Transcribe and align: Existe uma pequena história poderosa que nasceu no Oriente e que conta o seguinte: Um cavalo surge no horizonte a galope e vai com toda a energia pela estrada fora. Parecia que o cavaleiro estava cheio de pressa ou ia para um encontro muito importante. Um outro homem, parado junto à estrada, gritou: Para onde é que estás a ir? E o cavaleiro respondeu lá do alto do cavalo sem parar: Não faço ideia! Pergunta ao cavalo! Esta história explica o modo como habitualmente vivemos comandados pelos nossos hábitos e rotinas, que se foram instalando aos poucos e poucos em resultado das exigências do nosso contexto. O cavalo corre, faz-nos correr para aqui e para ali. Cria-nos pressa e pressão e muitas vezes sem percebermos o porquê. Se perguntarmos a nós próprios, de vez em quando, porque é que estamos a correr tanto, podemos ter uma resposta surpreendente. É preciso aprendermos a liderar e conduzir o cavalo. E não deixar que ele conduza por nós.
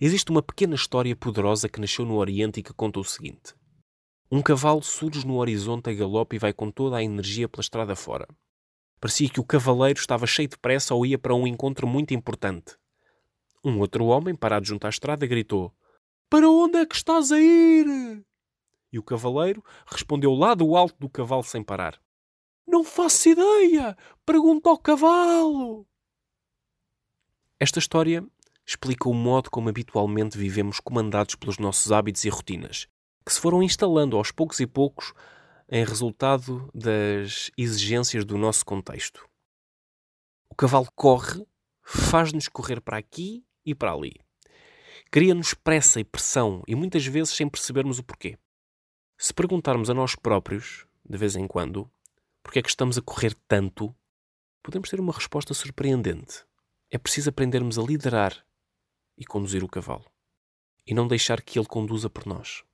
Existe 0.00 0.30
uma 0.30 0.42
pequena 0.42 0.74
história 0.74 1.14
poderosa 1.14 1.68
que 1.68 1.80
nasceu 1.80 2.04
no 2.04 2.16
Oriente 2.16 2.60
e 2.60 2.62
que 2.62 2.72
conta 2.72 2.98
o 2.98 3.04
seguinte: 3.04 3.54
Um 4.30 4.42
cavalo 4.42 4.82
surge 4.82 5.26
no 5.26 5.36
horizonte 5.36 5.88
a 5.88 5.94
galope 5.94 6.36
e 6.36 6.38
vai 6.38 6.52
com 6.52 6.70
toda 6.70 6.96
a 6.96 7.02
energia 7.02 7.48
pela 7.48 7.60
estrada 7.60 7.94
fora. 7.94 8.26
Parecia 9.00 9.28
que 9.28 9.40
o 9.40 9.44
cavaleiro 9.44 10.00
estava 10.00 10.26
cheio 10.26 10.48
de 10.48 10.58
pressa 10.58 10.94
ou 10.94 11.06
ia 11.06 11.18
para 11.18 11.34
um 11.34 11.46
encontro 11.46 11.86
muito 11.86 12.12
importante. 12.14 12.76
Um 13.64 13.78
outro 13.78 14.06
homem, 14.06 14.34
parado 14.34 14.66
junto 14.66 14.86
à 14.86 14.90
estrada, 14.90 15.26
gritou: 15.26 15.72
Para 16.28 16.48
onde 16.50 16.78
é 16.78 16.86
que 16.86 16.96
estás 16.96 17.30
a 17.30 17.38
ir? 17.38 18.24
E 18.92 18.98
o 18.98 19.02
cavaleiro 19.02 19.62
respondeu 19.86 20.34
lá 20.34 20.54
do 20.54 20.76
alto 20.76 20.96
do 20.98 21.08
cavalo 21.08 21.44
sem 21.44 21.62
parar: 21.62 22.00
Não 22.66 22.82
faço 22.82 23.28
ideia! 23.28 23.96
Pergunta 24.26 24.70
ao 24.70 24.78
cavalo! 24.78 25.86
Esta 27.60 27.78
história 27.78 28.26
explica 28.66 29.08
o 29.08 29.14
modo 29.14 29.50
como 29.50 29.68
habitualmente 29.68 30.38
vivemos 30.38 30.80
comandados 30.80 31.34
pelos 31.34 31.58
nossos 31.58 31.92
hábitos 31.92 32.24
e 32.24 32.28
rotinas, 32.28 32.88
que 33.24 33.32
se 33.32 33.40
foram 33.40 33.62
instalando 33.62 34.16
aos 34.16 34.30
poucos 34.30 34.60
e 34.60 34.66
poucos 34.66 35.12
em 35.68 35.84
resultado 35.84 36.70
das 36.74 37.50
exigências 37.56 38.24
do 38.24 38.36
nosso 38.36 38.64
contexto. 38.64 39.28
O 40.48 40.54
cavalo 40.54 40.88
corre, 40.94 41.46
faz-nos 41.82 42.48
correr 42.48 42.80
para 42.80 42.98
aqui 42.98 43.44
e 43.64 43.74
para 43.74 43.92
ali. 43.92 44.14
Cria-nos 45.10 45.54
pressa 45.54 46.00
e 46.00 46.04
pressão 46.04 46.62
e 46.66 46.74
muitas 46.74 47.06
vezes 47.06 47.34
sem 47.34 47.48
percebermos 47.48 47.98
o 47.98 48.04
porquê. 48.04 48.38
Se 49.16 49.32
perguntarmos 49.32 49.88
a 49.88 49.94
nós 49.94 50.14
próprios, 50.14 50.86
de 51.08 51.16
vez 51.16 51.36
em 51.36 51.46
quando, 51.46 51.90
porque 52.42 52.58
é 52.58 52.62
que 52.62 52.68
estamos 52.68 52.98
a 52.98 53.02
correr 53.02 53.34
tanto, 53.48 53.94
podemos 54.62 54.88
ter 54.88 55.00
uma 55.00 55.12
resposta 55.12 55.54
surpreendente. 55.54 56.44
É 56.90 56.98
preciso 56.98 57.30
aprendermos 57.30 57.78
a 57.78 57.82
liderar 57.82 58.44
e 59.16 59.24
conduzir 59.24 59.62
o 59.62 59.68
cavalo. 59.68 60.04
E 60.86 60.94
não 60.94 61.08
deixar 61.08 61.42
que 61.42 61.58
ele 61.58 61.66
conduza 61.66 62.10
por 62.10 62.26
nós. 62.26 62.64